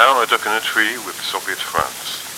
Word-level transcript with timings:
now 0.00 0.22
a 0.22 0.26
documentary 0.26 0.96
with 1.04 1.14
Soviet 1.20 1.58
France. 1.58 2.29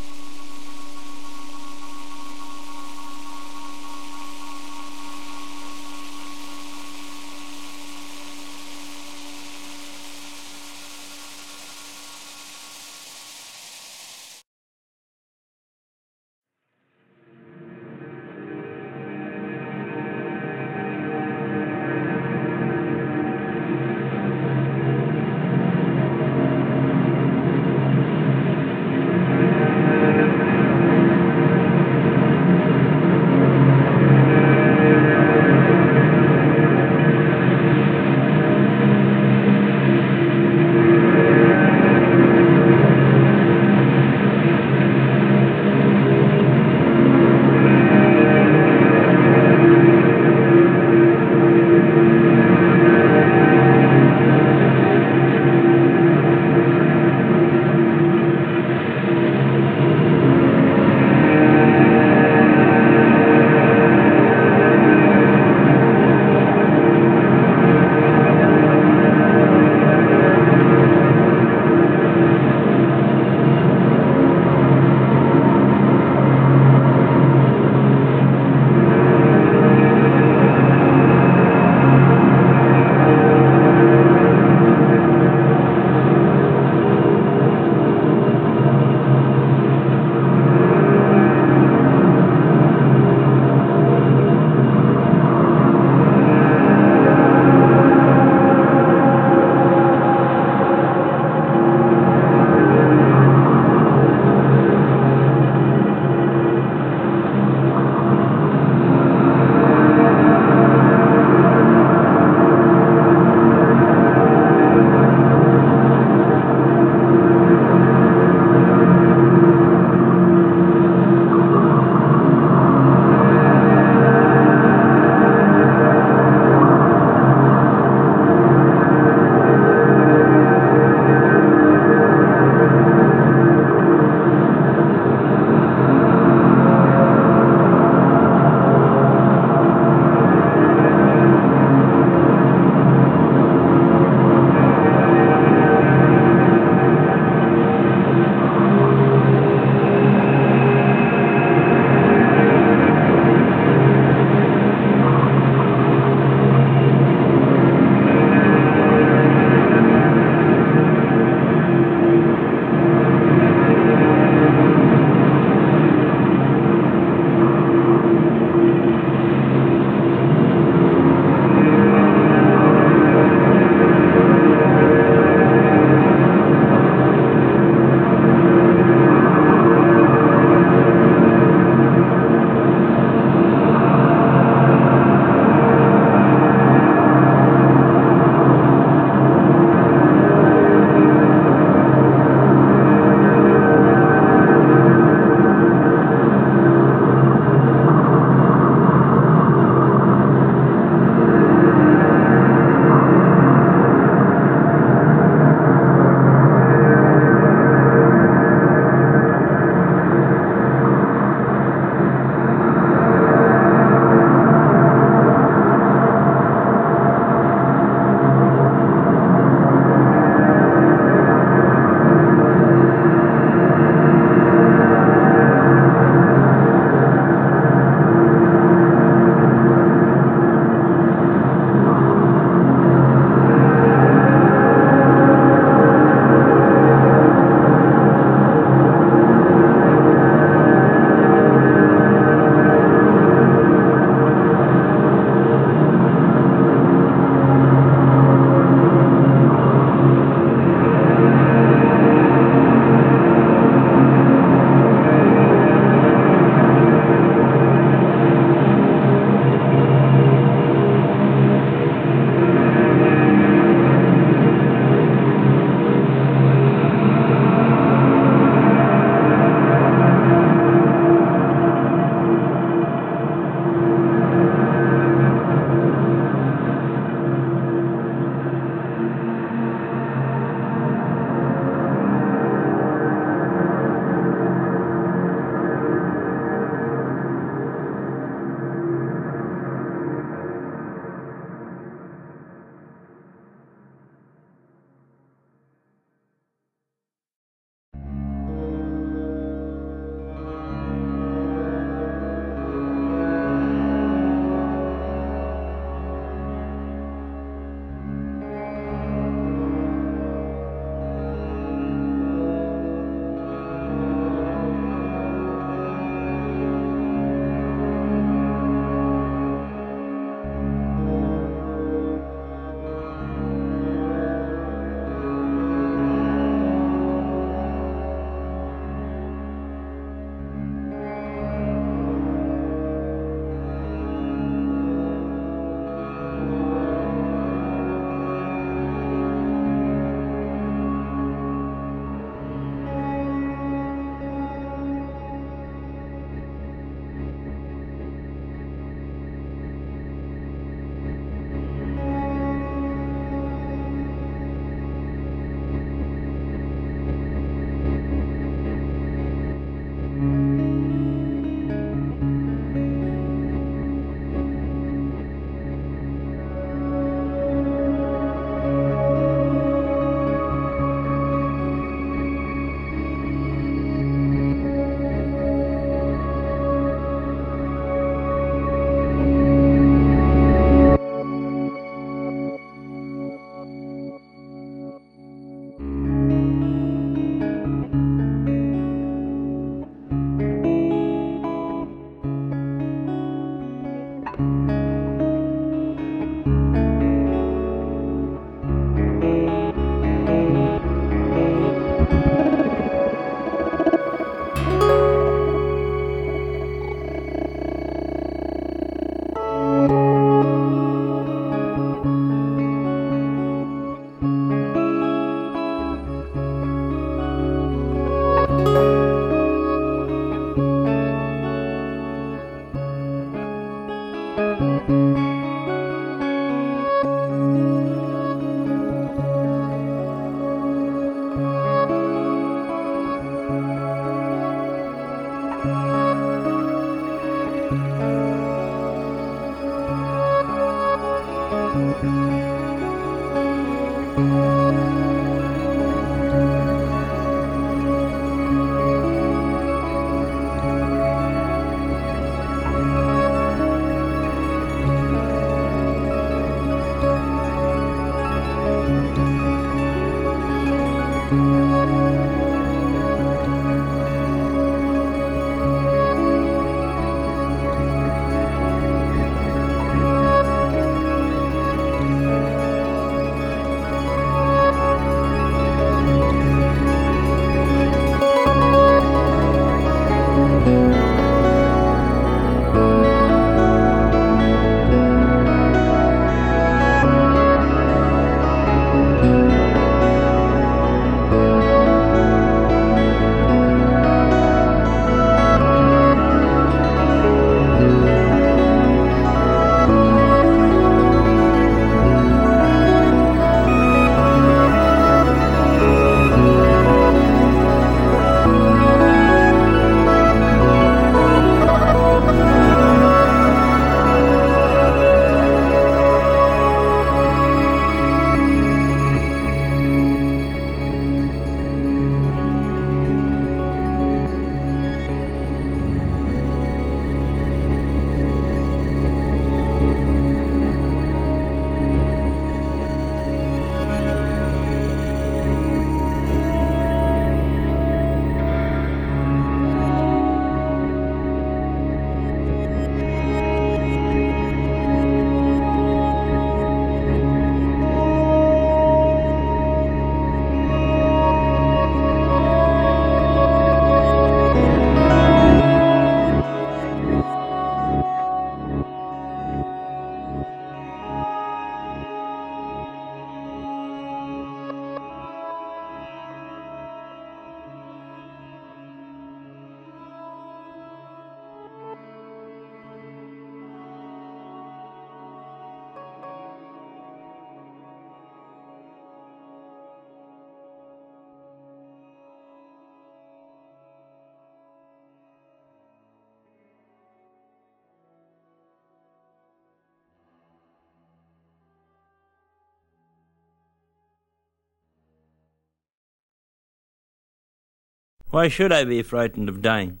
Why 598.34 598.48
should 598.48 598.72
I 598.72 598.82
be 598.82 599.00
frightened 599.04 599.48
of 599.48 599.62
dying? 599.62 600.00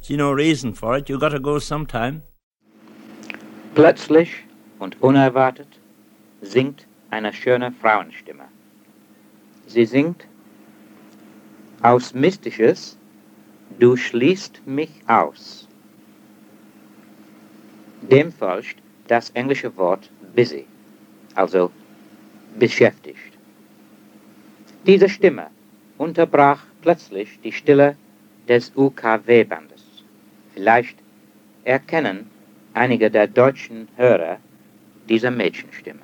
See 0.00 0.16
no 0.16 0.32
reason 0.32 0.72
for 0.72 0.96
it. 0.96 1.08
You 1.08 1.20
gotta 1.20 1.38
go 1.38 1.60
sometime. 1.60 2.22
Plötzlich 3.76 4.42
und 4.80 5.00
unerwartet 5.00 5.68
singt 6.42 6.84
eine 7.10 7.32
schöne 7.32 7.70
Frauenstimme. 7.70 8.46
Sie 9.68 9.86
singt 9.86 10.26
aus 11.80 12.12
Mystisches, 12.12 12.98
du 13.78 13.96
schließt 13.96 14.66
mich 14.66 14.90
aus. 15.06 15.68
Dem 18.02 18.32
folgt 18.32 18.82
das 19.06 19.30
englische 19.30 19.76
Wort 19.76 20.10
busy, 20.34 20.66
also 21.36 21.70
beschäftigt. 22.58 23.38
Diese 24.84 25.08
Stimme 25.08 25.46
unterbrach 25.98 26.73
plötzlich 26.84 27.40
die 27.42 27.50
Stille 27.50 27.96
des 28.46 28.70
UKW-Bandes. 28.76 30.04
Vielleicht 30.52 30.98
erkennen 31.64 32.30
einige 32.74 33.10
der 33.10 33.26
deutschen 33.26 33.88
Hörer 33.96 34.36
diese 35.08 35.30
Mädchenstimme. 35.30 36.02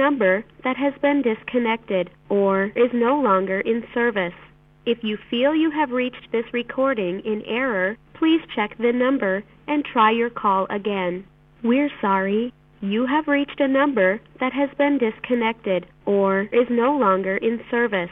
Number 0.00 0.44
that 0.64 0.76
has 0.78 0.94
been 1.02 1.22
disconnected 1.22 2.08
or 2.30 2.72
is 2.74 2.90
no 2.94 3.20
longer 3.20 3.60
in 3.60 3.84
service. 3.92 4.38
If 4.86 4.98
you 5.02 5.18
feel 5.30 5.54
you 5.54 5.70
have 5.70 5.90
reached 5.90 6.32
this 6.32 6.46
recording 6.54 7.20
in 7.20 7.42
error, 7.46 7.98
please 8.14 8.40
check 8.56 8.70
the 8.78 8.92
number 8.92 9.44
and 9.68 9.84
try 9.84 10.10
your 10.10 10.30
call 10.30 10.66
again. 10.70 11.24
We're 11.62 11.90
sorry. 12.00 12.52
You 12.80 13.06
have 13.06 13.28
reached 13.28 13.60
a 13.60 13.68
number 13.68 14.20
that 14.40 14.54
has 14.54 14.70
been 14.78 14.96
disconnected 14.98 15.86
or 16.06 16.48
is 16.50 16.68
no 16.70 16.96
longer 16.96 17.36
in 17.36 17.60
service. 17.70 18.10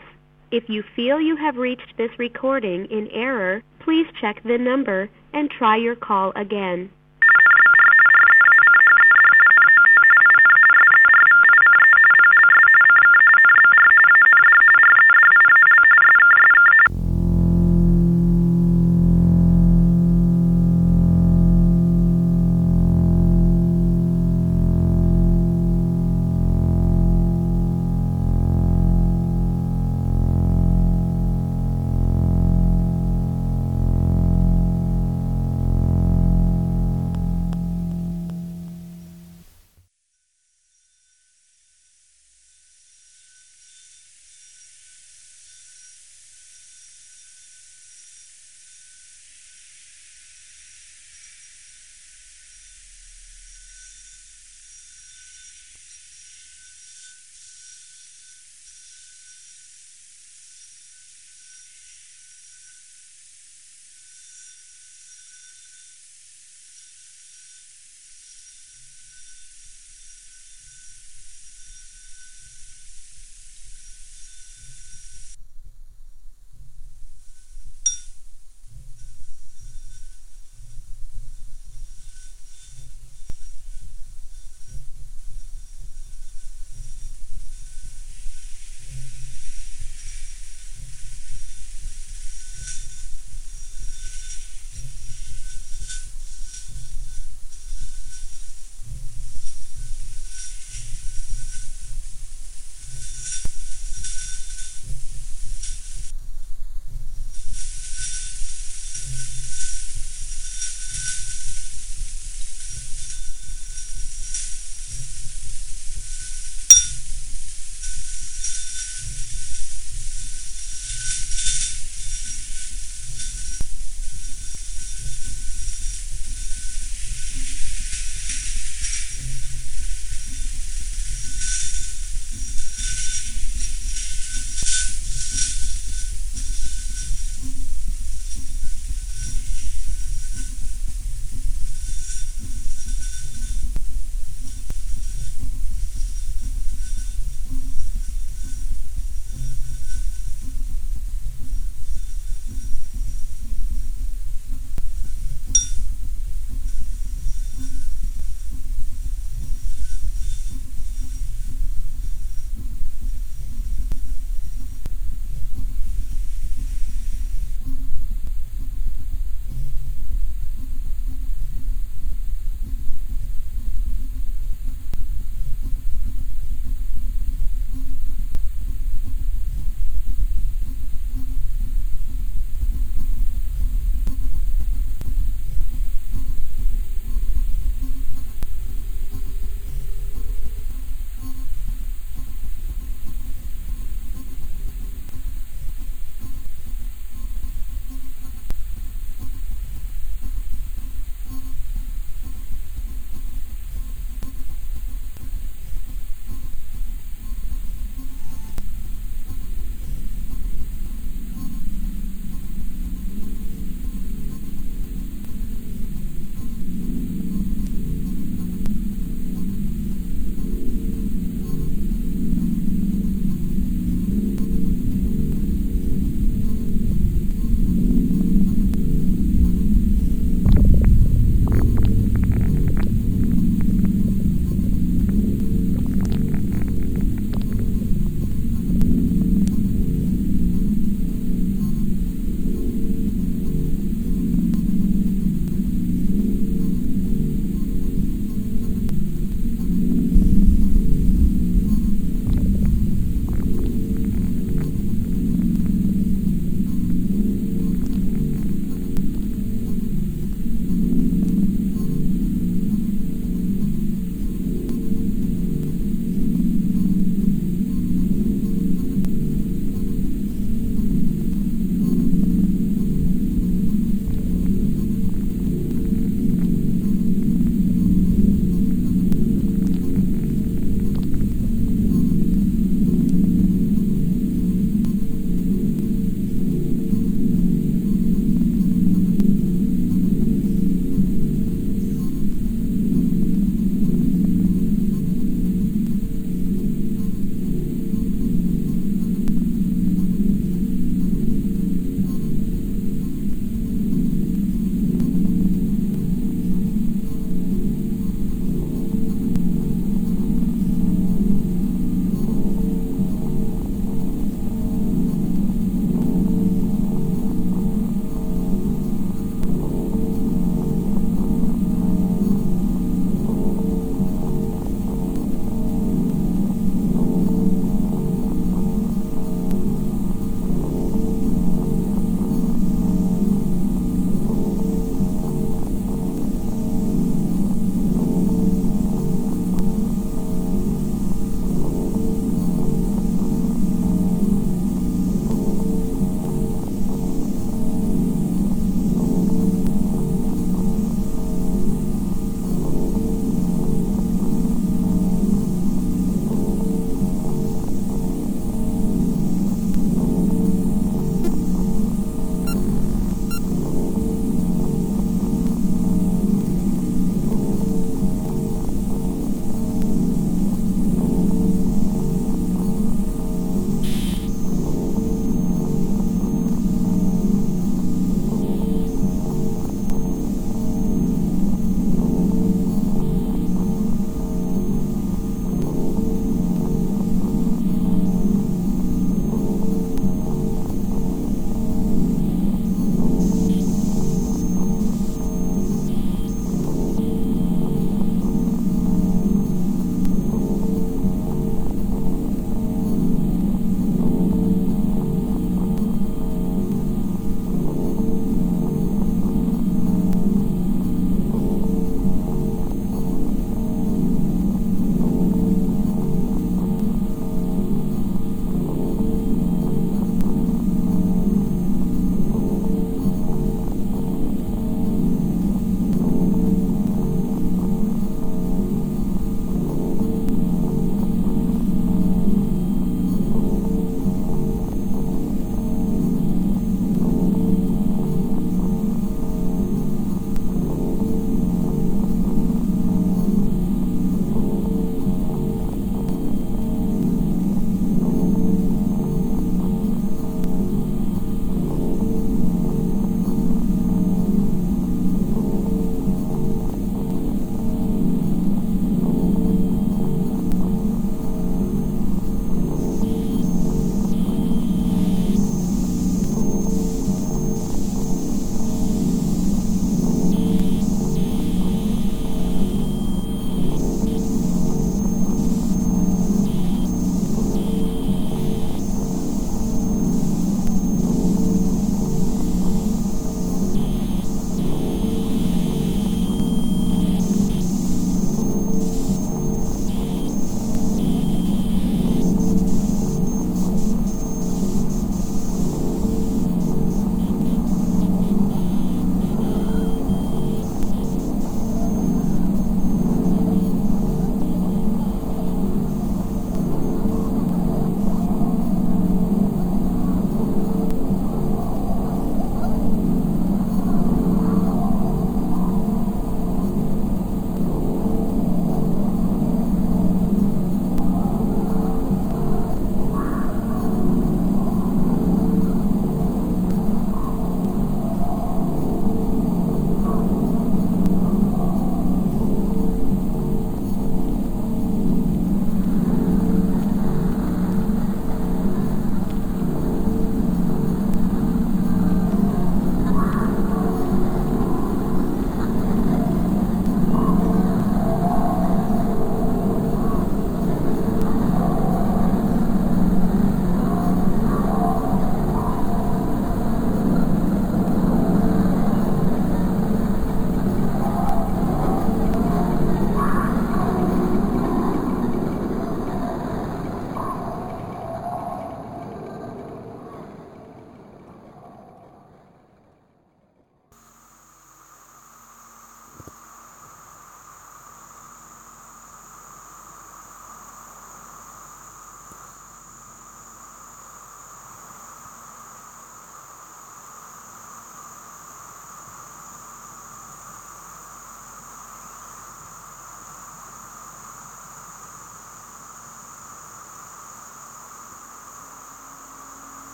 If 0.51 0.65
you 0.69 0.83
feel 0.95 1.21
you 1.21 1.37
have 1.37 1.57
reached 1.57 1.95
this 1.97 2.11
recording 2.19 2.87
in 2.91 3.09
error, 3.13 3.63
please 3.81 4.07
check 4.21 4.43
the 4.43 4.59
number 4.59 5.09
and 5.33 5.51
try 5.51 5.77
your 5.77 5.97
call 5.97 6.33
again. 6.37 6.91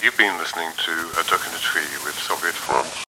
You've 0.00 0.16
been 0.16 0.38
listening 0.38 0.70
to 0.84 0.92
A 1.18 1.24
Duck 1.24 1.44
in 1.44 1.52
a 1.52 1.58
Tree 1.58 1.82
with 2.04 2.14
Soviet 2.14 2.54
France. 2.54 3.07